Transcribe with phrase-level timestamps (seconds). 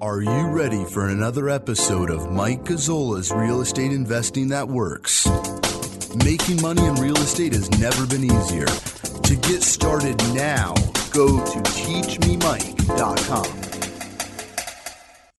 [0.00, 5.26] Are you ready for another episode of Mike Gazzola's Real Estate Investing That Works?
[6.24, 8.66] Making money in real estate has never been easier.
[8.66, 10.74] To get started now,
[11.12, 13.46] go to teachmemike.com.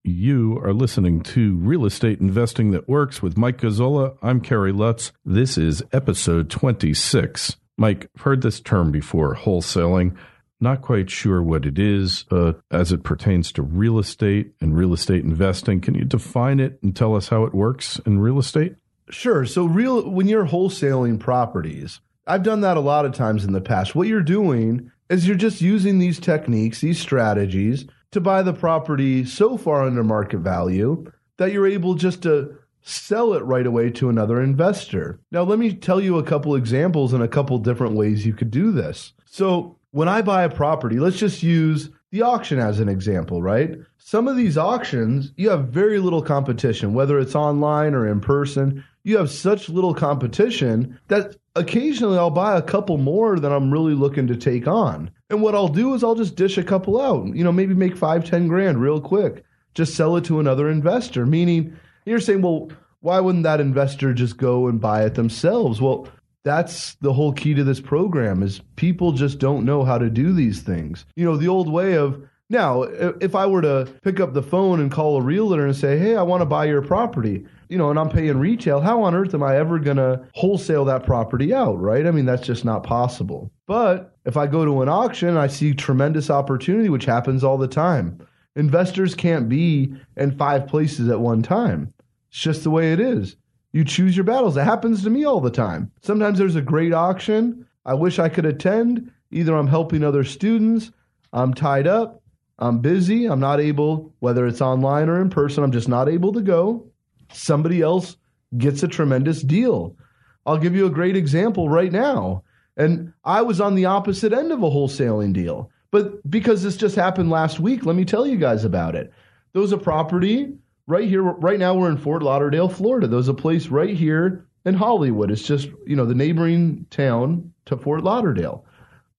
[0.04, 4.18] You are listening to Real Estate Investing That Works with Mike Gazzola.
[4.24, 5.12] I'm Kerry Lutz.
[5.24, 7.58] This is episode 26.
[7.78, 10.18] Mike, I've heard this term before, wholesaling.
[10.60, 14.94] Not quite sure what it is uh, as it pertains to real estate and real
[14.94, 15.82] estate investing.
[15.82, 18.76] Can you define it and tell us how it works in real estate?
[19.10, 19.46] Sure.
[19.46, 23.62] So, real when you're wholesaling properties, I've done that a lot of times in the
[23.62, 23.96] past.
[23.96, 29.26] What you're doing is you're just using these techniques, these strategies to buy the property
[29.26, 31.06] so far under market value
[31.38, 35.20] that you're able just to sell it right away to another investor.
[35.32, 38.52] Now, let me tell you a couple examples and a couple different ways you could
[38.52, 39.14] do this.
[39.26, 43.80] So, when I buy a property, let's just use the auction as an example, right?
[43.98, 48.84] Some of these auctions, you have very little competition, whether it's online or in person.
[49.04, 53.96] You have such little competition that occasionally I'll buy a couple more than I'm really
[53.96, 55.10] looking to take on.
[55.32, 57.98] And what I'll do is I'll just dish a couple out, you know, maybe make
[57.98, 61.26] five, ten grand real quick, just sell it to another investor.
[61.26, 61.76] Meaning,
[62.06, 62.70] you're saying, well,
[63.02, 65.82] why wouldn't that investor just go and buy it themselves?
[65.82, 66.08] Well,
[66.48, 70.34] that's the whole key to this program is people just don't know how to do
[70.34, 71.06] these things.
[71.16, 74.80] You know, the old way of now, if I were to pick up the phone
[74.80, 77.90] and call a realtor and say, "Hey, I want to buy your property," you know,
[77.90, 81.54] and I'm paying retail, how on earth am I ever going to wholesale that property
[81.54, 82.08] out, right?
[82.08, 83.52] I mean, that's just not possible.
[83.66, 87.68] But if I go to an auction, I see tremendous opportunity, which happens all the
[87.68, 88.20] time.
[88.56, 91.94] Investors can't be in five places at one time.
[92.30, 93.36] It's just the way it is.
[93.74, 94.58] You choose your battles.
[94.58, 95.92] It happens to me all the time.
[96.02, 97.66] Sometimes there's a great auction.
[97.86, 99.12] I wish I could attend.
[99.32, 100.92] Either I'm helping other students,
[101.34, 102.22] I'm tied up,
[102.60, 106.32] I'm busy, I'm not able, whether it's online or in person, I'm just not able
[106.34, 106.88] to go.
[107.34, 108.16] Somebody else
[108.58, 109.98] gets a tremendous deal.
[110.46, 112.44] I'll give you a great example right now.
[112.78, 115.70] And I was on the opposite end of a wholesaling deal.
[115.92, 119.12] But because this just happened last week, let me tell you guys about it.
[119.52, 120.54] There was a property
[120.88, 123.08] right here, right now we're in Fort Lauderdale, Florida.
[123.08, 125.30] There's a place right here in Hollywood.
[125.30, 128.66] It's just, you know, the neighboring town to Fort Lauderdale.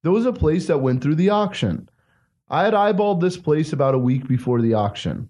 [0.03, 1.89] There was a place that went through the auction.
[2.49, 5.28] I had eyeballed this place about a week before the auction.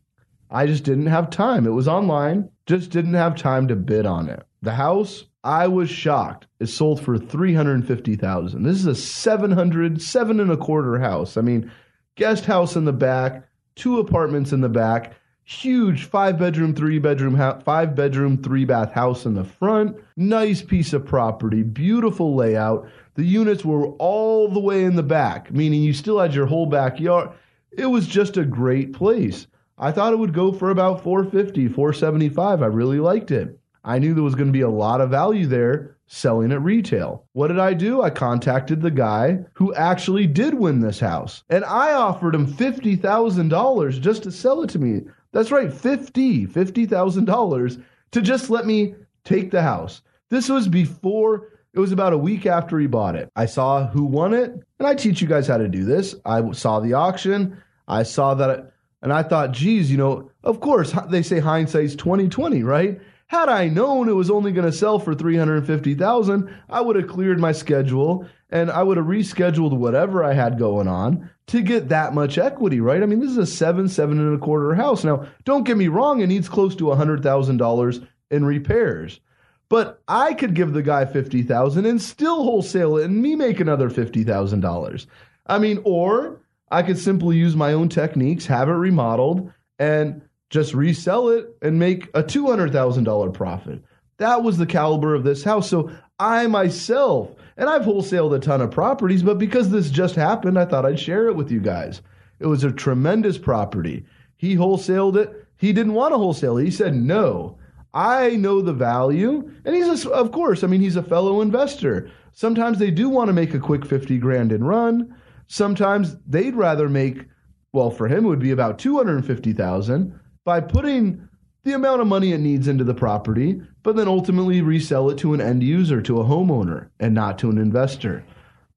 [0.51, 1.67] I just didn't have time.
[1.67, 4.43] It was online, just didn't have time to bid on it.
[4.63, 6.47] The house, I was shocked.
[6.61, 8.63] It sold for 350,000.
[8.63, 11.37] This is a 700, seven and a quarter house.
[11.37, 11.71] I mean,
[12.17, 15.15] guest house in the back, two apartments in the back,
[15.49, 19.97] huge five bedroom, three bedroom, five bedroom, three bath house in the front.
[20.15, 22.87] Nice piece of property, beautiful layout.
[23.15, 26.67] The units were all the way in the back, meaning you still had your whole
[26.67, 27.31] backyard.
[27.73, 29.47] It was just a great place.
[29.79, 32.63] I thought it would go for about 450, 475.
[32.63, 33.59] I really liked it.
[33.83, 37.25] I knew there was going to be a lot of value there selling at retail.
[37.33, 38.03] What did I do?
[38.03, 41.43] I contacted the guy who actually did win this house.
[41.49, 45.03] And I offered him $50,000 just to sell it to me.
[45.33, 48.95] That's right, 50, $50,000 to just let me
[49.25, 50.03] take the house.
[50.31, 53.31] This was before it was about a week after he bought it.
[53.37, 56.15] I saw who won it, and I teach you guys how to do this.
[56.25, 57.63] I saw the auction.
[57.87, 58.73] I saw that,
[59.03, 63.01] and I thought, geez, you know, of course they say hindsight's twenty twenty, right?
[63.29, 67.39] Had I known it was only going to sell for 350,000, I would have cleared
[67.39, 72.15] my schedule and I would have rescheduled whatever I had going on to get that
[72.15, 73.03] much equity, right?
[73.03, 75.05] I mean, this is a seven, seven and a quarter house.
[75.05, 79.21] Now, don't get me wrong, it needs close to $100,000 in repairs.
[79.69, 83.91] But I could give the guy 50,000 and still wholesale it and me make another
[83.91, 85.07] $50,000.
[85.47, 86.41] I mean, or
[86.71, 91.79] I could simply use my own techniques, have it remodeled and just resell it and
[91.79, 93.83] make a $200,000 profit.
[94.19, 95.69] That was the caliber of this house.
[95.69, 100.59] So I myself, and I've wholesaled a ton of properties, but because this just happened,
[100.59, 102.03] I thought I'd share it with you guys.
[102.41, 104.05] It was a tremendous property.
[104.37, 105.47] He wholesaled it.
[105.57, 106.65] He didn't want to wholesale it.
[106.65, 107.59] He said, no,
[107.93, 109.51] I know the value.
[109.65, 112.11] And he's, a, of course, I mean, he's a fellow investor.
[112.33, 115.15] Sometimes they do want to make a quick 50 grand and run.
[115.49, 117.25] Sometimes they'd rather make
[117.73, 120.19] well, for him it would be about 250,000
[120.49, 121.29] by putting
[121.65, 125.35] the amount of money it needs into the property, but then ultimately resell it to
[125.35, 128.25] an end user, to a homeowner, and not to an investor.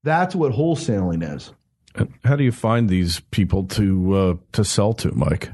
[0.02, 1.50] That's what wholesaling is.
[2.24, 5.50] How do you find these people to uh, to sell to, Mike?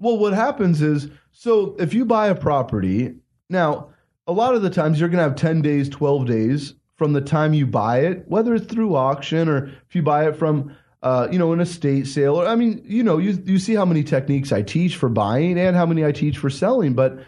[0.00, 3.14] Well, what happens is so if you buy a property,
[3.48, 3.90] now
[4.26, 7.20] a lot of the times you're going to have 10 days, 12 days from the
[7.20, 10.74] time you buy it, whether it's through auction or if you buy it from
[11.06, 12.34] uh, you know, an estate sale.
[12.34, 15.56] Or I mean, you know, you you see how many techniques I teach for buying
[15.56, 17.20] and how many I teach for selling, but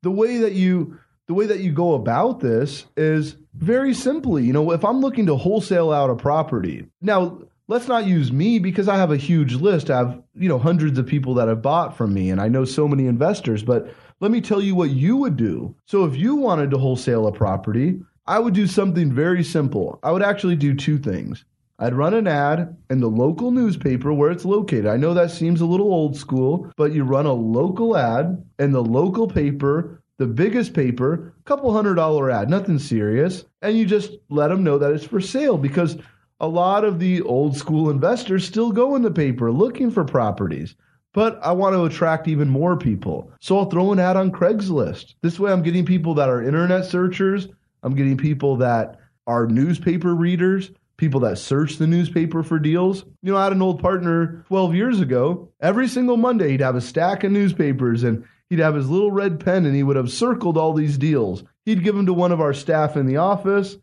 [0.00, 4.54] the way that you the way that you go about this is very simply, you
[4.54, 6.86] know, if I'm looking to wholesale out a property.
[7.02, 9.90] Now, let's not use me because I have a huge list.
[9.90, 12.64] I have, you know, hundreds of people that have bought from me and I know
[12.64, 15.74] so many investors, but let me tell you what you would do.
[15.84, 19.98] So if you wanted to wholesale a property, I would do something very simple.
[20.02, 21.44] I would actually do two things.
[21.78, 24.86] I'd run an ad in the local newspaper where it's located.
[24.86, 28.72] I know that seems a little old school, but you run a local ad in
[28.72, 34.12] the local paper, the biggest paper, couple hundred dollar ad, nothing serious, and you just
[34.30, 35.98] let them know that it's for sale because
[36.40, 40.74] a lot of the old school investors still go in the paper looking for properties.
[41.12, 43.30] But I want to attract even more people.
[43.40, 45.14] So I'll throw an ad on Craigslist.
[45.22, 47.48] This way I'm getting people that are internet searchers,
[47.82, 53.04] I'm getting people that are newspaper readers, people that search the newspaper for deals.
[53.22, 55.50] You know, I had an old partner 12 years ago.
[55.60, 59.40] Every single Monday, he'd have a stack of newspapers and he'd have his little red
[59.40, 61.44] pen and he would have circled all these deals.
[61.64, 63.76] He'd give them to one of our staff in the office.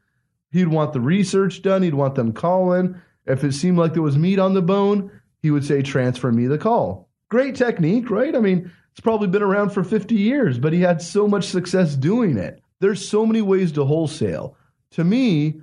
[0.52, 1.82] He'd want the research done.
[1.82, 3.02] He'd want them calling.
[3.26, 5.12] If it seemed like there was meat on the bone,
[5.42, 7.10] he would say, transfer me the call.
[7.30, 8.36] Great technique, right?
[8.36, 11.96] I mean, it's probably been around for 50 years, but he had so much success
[11.96, 12.62] doing it.
[12.80, 14.56] There's so many ways to wholesale.
[14.92, 15.62] To me,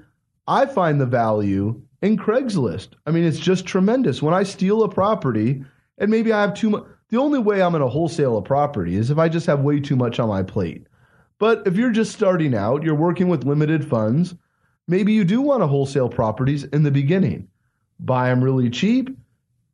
[0.51, 2.89] I find the value in Craigslist.
[3.07, 4.21] I mean, it's just tremendous.
[4.21, 5.65] When I steal a property
[5.97, 8.97] and maybe I have too much, the only way I'm going to wholesale a property
[8.97, 10.89] is if I just have way too much on my plate.
[11.39, 14.35] But if you're just starting out, you're working with limited funds,
[14.89, 17.47] maybe you do want to wholesale properties in the beginning.
[18.01, 19.17] Buy them really cheap,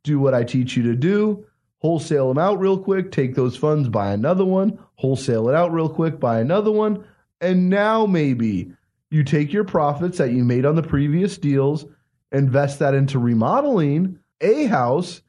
[0.03, 1.43] do what I teach you to do,
[1.79, 5.89] wholesale them out real quick, take those funds, buy another one, wholesale it out real
[5.89, 7.03] quick, buy another one.
[7.41, 8.73] And now maybe
[9.09, 11.85] you take your profits that you made on the previous deals,
[12.31, 15.21] invest that into remodeling a house,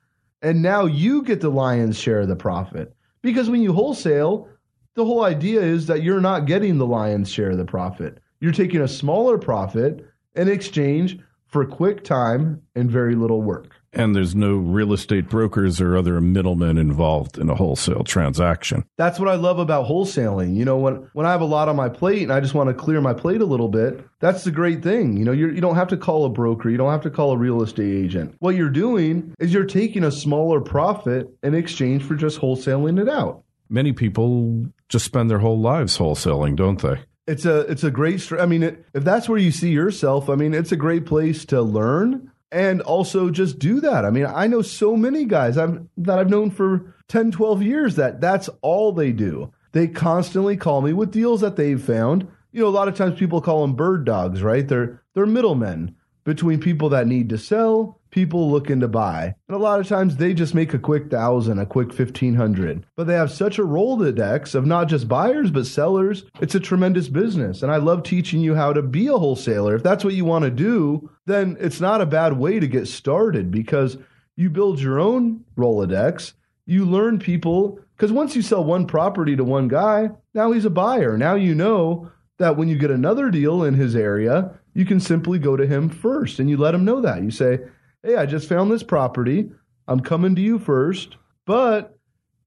[0.42, 2.94] and now you get the lion's share of the profit.
[3.22, 4.48] Because when you wholesale,
[4.94, 8.18] the whole idea is that you're not getting the lion's share of the profit.
[8.40, 13.74] You're taking a smaller profit in exchange for quick time and very little work.
[13.92, 18.84] And there's no real estate brokers or other middlemen involved in a wholesale transaction.
[18.98, 20.56] That's what I love about wholesaling.
[20.56, 22.68] You know, when when I have a lot on my plate and I just want
[22.68, 25.16] to clear my plate a little bit, that's the great thing.
[25.16, 27.32] You know, you're, you don't have to call a broker, you don't have to call
[27.32, 28.34] a real estate agent.
[28.40, 33.08] What you're doing is you're taking a smaller profit in exchange for just wholesaling it
[33.08, 33.42] out.
[33.70, 37.00] Many people just spend their whole lives wholesaling, don't they?
[37.26, 38.30] It's a it's a great.
[38.32, 41.44] I mean, it, if that's where you see yourself, I mean, it's a great place
[41.46, 44.04] to learn and also just do that.
[44.04, 47.96] I mean, I know so many guys I've, that I've known for 10, 12 years
[47.96, 49.52] that that's all they do.
[49.72, 52.28] They constantly call me with deals that they've found.
[52.52, 54.66] You know, a lot of times people call them bird dogs, right?
[54.66, 59.34] They're they're middlemen between people that need to sell, people looking to buy.
[59.48, 62.84] And a lot of times they just make a quick thousand, a quick 1500.
[62.96, 66.24] But they have such a Rolodex of not just buyers, but sellers.
[66.40, 67.62] It's a tremendous business.
[67.62, 69.74] And I love teaching you how to be a wholesaler.
[69.74, 72.88] If that's what you want to do, then it's not a bad way to get
[72.88, 73.98] started because
[74.36, 76.32] you build your own Rolodex.
[76.64, 80.70] You learn people because once you sell one property to one guy, now he's a
[80.70, 81.18] buyer.
[81.18, 85.38] Now you know that when you get another deal in his area, you can simply
[85.38, 87.22] go to him first and you let him know that.
[87.22, 87.60] You say,
[88.02, 89.50] Hey, I just found this property.
[89.86, 91.16] I'm coming to you first.
[91.44, 91.98] But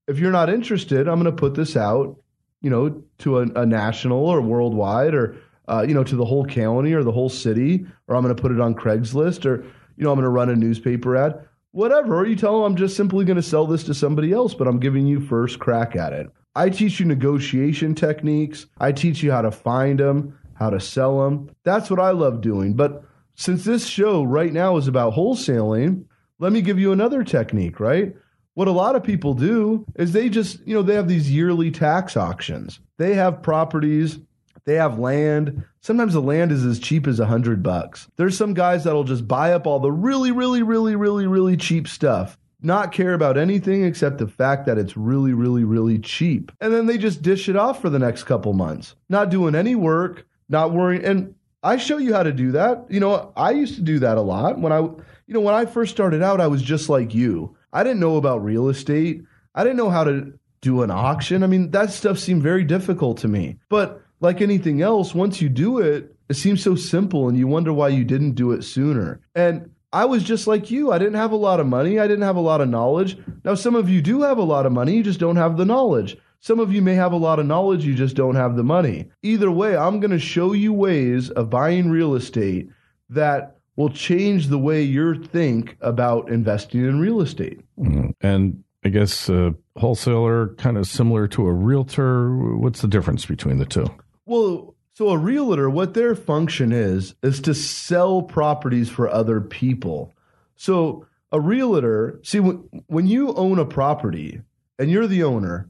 [0.08, 2.16] if you're not interested, I'm going to put this out,
[2.62, 5.36] you know, to a, a national or worldwide or,
[5.68, 8.40] uh, you know, to the whole county or the whole city, or I'm going to
[8.40, 9.62] put it on Craigslist or,
[9.96, 12.16] you know, I'm going to run a newspaper ad, whatever.
[12.18, 14.66] Or you tell them I'm just simply going to sell this to somebody else, but
[14.66, 16.28] I'm giving you first crack at it.
[16.54, 18.66] I teach you negotiation techniques.
[18.78, 21.50] I teach you how to find them how to sell them.
[21.64, 22.74] That's what I love doing.
[22.74, 23.04] But
[23.34, 26.04] since this show right now is about wholesaling,
[26.38, 28.14] let me give you another technique, right?
[28.54, 31.70] What a lot of people do is they just, you know, they have these yearly
[31.70, 32.80] tax auctions.
[32.98, 34.18] They have properties,
[34.64, 35.64] they have land.
[35.80, 38.08] Sometimes the land is as cheap as a hundred bucks.
[38.16, 41.88] There's some guys that'll just buy up all the really, really, really, really, really cheap
[41.88, 46.52] stuff not care about anything except the fact that it's really, really, really cheap.
[46.60, 49.74] And then they just dish it off for the next couple months, not doing any
[49.74, 51.04] work, not worrying.
[51.04, 52.86] And I show you how to do that.
[52.88, 55.66] You know, I used to do that a lot when I, you know, when I
[55.66, 57.56] first started out, I was just like you.
[57.72, 59.22] I didn't know about real estate.
[59.54, 61.42] I didn't know how to do an auction.
[61.42, 63.58] I mean, that stuff seemed very difficult to me.
[63.68, 67.72] But like anything else, once you do it, it seems so simple and you wonder
[67.72, 69.20] why you didn't do it sooner.
[69.34, 70.90] And I was just like you.
[70.92, 71.98] I didn't have a lot of money.
[71.98, 73.18] I didn't have a lot of knowledge.
[73.44, 75.66] Now, some of you do have a lot of money, you just don't have the
[75.66, 76.16] knowledge.
[76.40, 79.10] Some of you may have a lot of knowledge, you just don't have the money.
[79.22, 82.68] Either way, I'm going to show you ways of buying real estate
[83.10, 87.60] that will change the way you think about investing in real estate.
[87.78, 88.10] Mm-hmm.
[88.20, 92.56] And I guess a wholesaler kind of similar to a realtor.
[92.56, 93.86] What's the difference between the two?
[94.24, 100.12] Well, so a realtor, what their function is, is to sell properties for other people.
[100.54, 104.42] So a realtor, see, when you own a property
[104.78, 105.68] and you're the owner,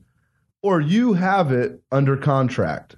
[0.63, 2.97] or you have it under contract,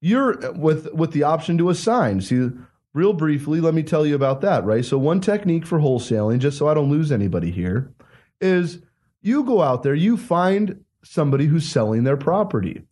[0.00, 2.20] you're uh, with with the option to assign.
[2.20, 2.50] See,
[2.94, 4.64] real briefly, let me tell you about that.
[4.64, 4.84] Right.
[4.84, 7.92] So one technique for wholesaling, just so I don't lose anybody here,
[8.40, 8.80] is
[9.22, 12.82] you go out there, you find somebody who's selling their property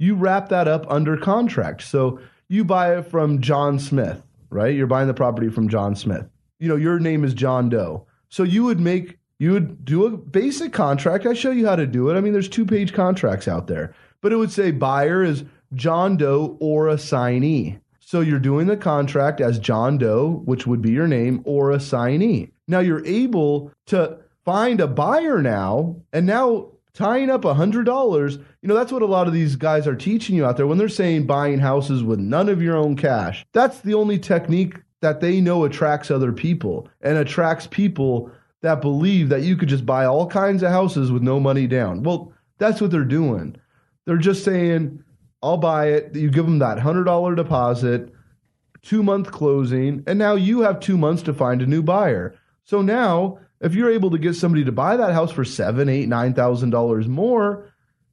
[0.00, 1.82] you wrap that up under contract.
[1.82, 4.74] So you buy it from John Smith, right?
[4.74, 6.26] You're buying the property from John Smith.
[6.58, 8.06] You know, your name is John Doe.
[8.30, 11.26] So you would make you would do a basic contract.
[11.26, 12.16] I show you how to do it.
[12.16, 16.16] I mean, there's two page contracts out there, but it would say buyer is John
[16.16, 17.78] Doe or assignee.
[18.00, 22.50] So you're doing the contract as John Doe, which would be your name, or assignee.
[22.66, 28.36] Now you're able to find a buyer now, and now tying up a hundred dollars
[28.62, 30.66] you know that's what a lot of these guys are teaching you out there.
[30.66, 34.76] When they're saying buying houses with none of your own cash that's the only technique
[35.00, 38.30] that they know attracts other people and attracts people
[38.62, 42.02] that believe that you could just buy all kinds of houses with no money down.
[42.02, 43.56] Well that's what they're doing.
[44.04, 45.02] They're just saying
[45.42, 46.14] i'll buy it.
[46.14, 48.12] You give them that hundred dollar deposit
[48.82, 52.34] two month closing and now you have two months to find a new buyer.
[52.64, 56.08] So now if you're able to get somebody to buy that house for seven, eight,
[56.08, 57.72] nine thousand dollars more,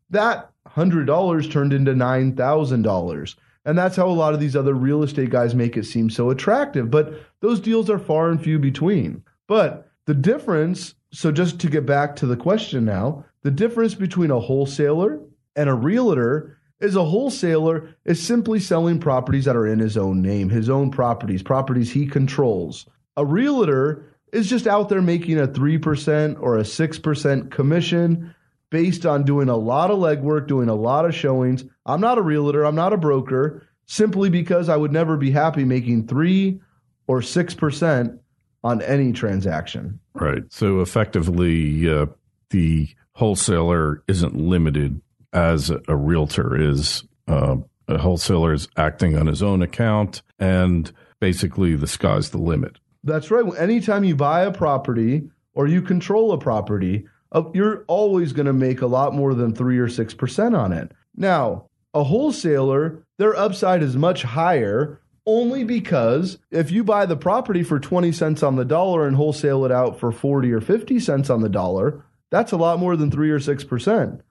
[0.10, 3.36] that hundred dollars turned into nine thousand dollars.
[3.66, 6.30] And that's how a lot of these other real estate guys make it seem so
[6.30, 6.90] attractive.
[6.90, 9.24] But those deals are far and few between.
[9.48, 14.32] But the difference, so just to get back to the question now, the difference between
[14.32, 15.20] a wholesaler
[15.58, 20.22] and a realtor is a wholesaler is simply selling properties that are in his own
[20.22, 22.88] name, his own properties, properties he controls.
[23.18, 28.36] A realtor is just out there making a 3% or a 6% commission
[28.70, 31.64] based on doing a lot of legwork, doing a lot of showings.
[31.86, 35.64] I'm not a realtor, I'm not a broker, simply because I would never be happy
[35.64, 36.60] making 3
[37.08, 38.20] or 6%
[38.64, 40.00] on any transaction.
[40.14, 40.44] Right.
[40.50, 42.08] So effectively, uh,
[42.50, 45.02] the wholesaler isn't limited
[45.34, 47.04] as a realtor is.
[47.28, 47.58] Uh,
[47.90, 50.92] a wholesaler is acting on his own account, and
[51.22, 52.80] basically the sky's the limit.
[53.08, 53.46] That's right.
[53.58, 58.54] Anytime you buy a property or you control a property, uh, you're always going to
[58.54, 60.92] make a lot more than 3 or 6% on it.
[61.16, 67.64] Now, a wholesaler, their upside is much higher only because if you buy the property
[67.64, 71.30] for 20 cents on the dollar and wholesale it out for 40 or 50 cents
[71.30, 74.22] on the dollar, that's a lot more than 3 or 6%.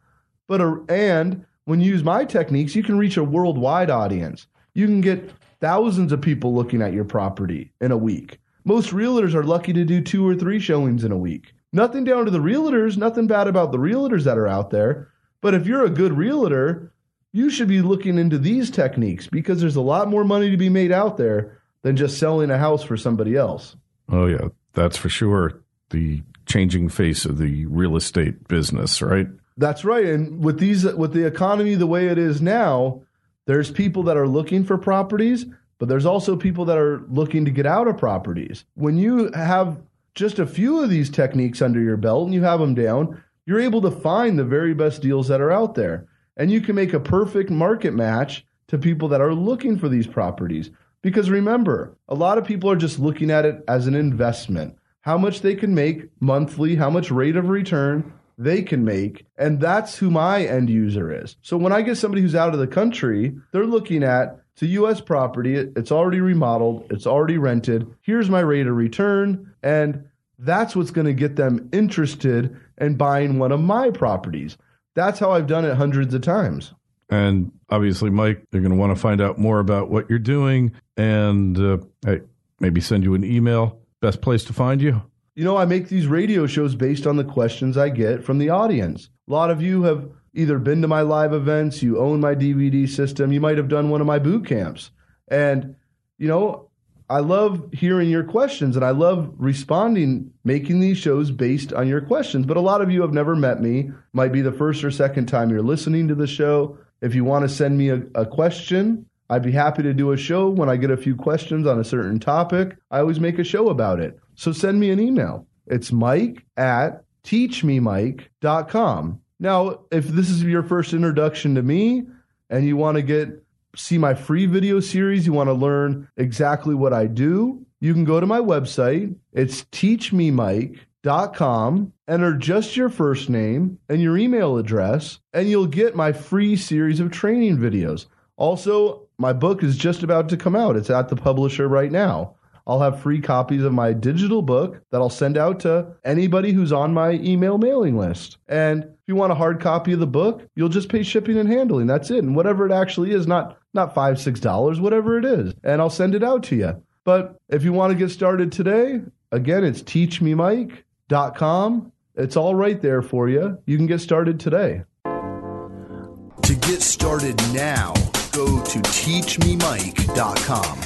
[0.46, 4.46] But a, and when you use my techniques, you can reach a worldwide audience.
[4.74, 8.38] You can get thousands of people looking at your property in a week.
[8.66, 11.54] Most realtors are lucky to do two or three showings in a week.
[11.72, 15.12] Nothing down to the realtors, nothing bad about the realtors that are out there.
[15.40, 16.92] But if you're a good realtor,
[17.32, 20.68] you should be looking into these techniques because there's a lot more money to be
[20.68, 23.76] made out there than just selling a house for somebody else.
[24.08, 25.62] Oh, yeah, that's for sure.
[25.90, 29.28] The changing face of the real estate business, right?
[29.56, 30.06] That's right.
[30.06, 33.02] And with these with the economy the way it is now,
[33.46, 35.46] there's people that are looking for properties
[35.78, 38.64] but there's also people that are looking to get out of properties.
[38.74, 39.78] When you have
[40.14, 43.60] just a few of these techniques under your belt and you have them down, you're
[43.60, 46.08] able to find the very best deals that are out there.
[46.36, 50.06] And you can make a perfect market match to people that are looking for these
[50.06, 50.70] properties.
[51.02, 54.76] Because remember, a lot of people are just looking at it as an investment.
[55.02, 59.24] How much they can make monthly, how much rate of return they can make.
[59.38, 61.36] And that's who my end user is.
[61.42, 64.66] So when I get somebody who's out of the country, they're looking at it's a
[64.68, 65.02] U.S.
[65.02, 65.54] property.
[65.54, 66.86] It's already remodeled.
[66.90, 67.94] It's already rented.
[68.00, 69.52] Here's my rate of return.
[69.62, 70.08] And
[70.38, 74.56] that's what's going to get them interested in buying one of my properties.
[74.94, 76.72] That's how I've done it hundreds of times.
[77.10, 80.72] And obviously, Mike, they're going to want to find out more about what you're doing
[80.96, 82.22] and uh, hey,
[82.58, 83.78] maybe send you an email.
[84.00, 85.02] Best place to find you?
[85.34, 88.48] You know, I make these radio shows based on the questions I get from the
[88.48, 89.10] audience.
[89.28, 92.88] A lot of you have either been to my live events, you own my DVD
[92.88, 94.90] system, you might have done one of my boot camps.
[95.28, 95.74] And,
[96.18, 96.68] you know,
[97.08, 102.00] I love hearing your questions and I love responding, making these shows based on your
[102.00, 102.46] questions.
[102.46, 105.26] But a lot of you have never met me, might be the first or second
[105.26, 106.78] time you're listening to the show.
[107.00, 110.16] If you want to send me a, a question, I'd be happy to do a
[110.16, 112.76] show when I get a few questions on a certain topic.
[112.90, 114.18] I always make a show about it.
[114.34, 115.46] So send me an email.
[115.66, 119.20] It's mike at teachmemike.com.
[119.38, 122.06] Now, if this is your first introduction to me
[122.48, 123.42] and you want to get
[123.74, 128.04] see my free video series, you want to learn exactly what I do, you can
[128.04, 129.16] go to my website.
[129.32, 131.92] It's teachmemike.com.
[132.08, 137.00] Enter just your first name and your email address, and you'll get my free series
[137.00, 138.06] of training videos.
[138.36, 140.76] Also, my book is just about to come out.
[140.76, 142.34] It's at the publisher right now.
[142.66, 146.72] I'll have free copies of my digital book that I'll send out to anybody who's
[146.72, 148.38] on my email mailing list.
[148.48, 151.48] And if you want a hard copy of the book, you'll just pay shipping and
[151.48, 151.86] handling.
[151.86, 152.24] That's it.
[152.24, 155.54] And whatever it actually is, not not five, six dollars, whatever it is.
[155.62, 156.82] And I'll send it out to you.
[157.04, 161.92] But if you want to get started today, again, it's teachmemike.com.
[162.16, 163.58] It's all right there for you.
[163.66, 164.82] You can get started today.
[165.04, 167.92] To get started now,
[168.32, 170.85] go to teachmemike.com.